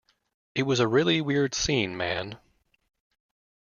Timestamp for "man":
1.95-2.39